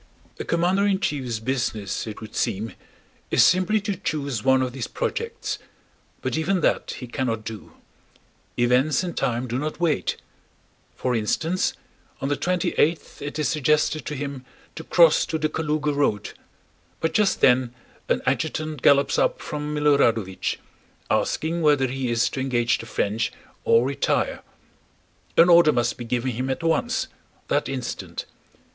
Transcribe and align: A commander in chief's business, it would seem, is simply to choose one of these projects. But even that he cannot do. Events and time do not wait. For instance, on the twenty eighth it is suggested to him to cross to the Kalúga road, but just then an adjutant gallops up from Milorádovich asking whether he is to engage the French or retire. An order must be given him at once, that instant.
A 0.39 0.43
commander 0.43 0.87
in 0.87 0.99
chief's 0.99 1.37
business, 1.37 2.07
it 2.07 2.21
would 2.21 2.35
seem, 2.35 2.73
is 3.29 3.43
simply 3.43 3.79
to 3.81 3.95
choose 3.95 4.43
one 4.43 4.63
of 4.63 4.73
these 4.73 4.87
projects. 4.87 5.59
But 6.23 6.35
even 6.35 6.61
that 6.61 6.95
he 6.97 7.05
cannot 7.05 7.43
do. 7.43 7.73
Events 8.57 9.03
and 9.03 9.15
time 9.15 9.47
do 9.47 9.59
not 9.59 9.79
wait. 9.79 10.17
For 10.95 11.15
instance, 11.15 11.73
on 12.19 12.29
the 12.29 12.35
twenty 12.35 12.69
eighth 12.79 13.21
it 13.21 13.37
is 13.37 13.47
suggested 13.47 14.03
to 14.07 14.15
him 14.15 14.43
to 14.73 14.83
cross 14.83 15.23
to 15.27 15.37
the 15.37 15.49
Kalúga 15.49 15.93
road, 15.95 16.31
but 16.99 17.13
just 17.13 17.41
then 17.41 17.71
an 18.09 18.23
adjutant 18.25 18.81
gallops 18.81 19.19
up 19.19 19.39
from 19.39 19.75
Milorádovich 19.75 20.57
asking 21.11 21.61
whether 21.61 21.85
he 21.85 22.09
is 22.09 22.27
to 22.31 22.39
engage 22.39 22.79
the 22.79 22.87
French 22.87 23.31
or 23.65 23.85
retire. 23.85 24.41
An 25.37 25.47
order 25.47 25.71
must 25.71 25.95
be 25.99 26.05
given 26.05 26.31
him 26.31 26.49
at 26.49 26.63
once, 26.63 27.07
that 27.49 27.69
instant. 27.69 28.25